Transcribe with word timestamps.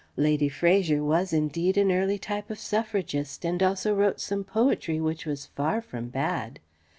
Lady 0.17 0.49
Fraser 0.49 1.03
was, 1.03 1.31
indeed, 1.31 1.77
an 1.77 1.91
early 1.91 2.17
type 2.17 2.49
of 2.49 2.57
Suffragist 2.57 3.45
and 3.45 3.61
also 3.61 3.93
wrote 3.93 4.19
some 4.19 4.43
poetry 4.43 4.99
which 4.99 5.27
was 5.27 5.45
far 5.55 5.79
from 5.79 6.07
bad. 6.07 6.59